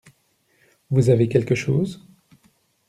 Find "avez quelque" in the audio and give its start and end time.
1.11-1.53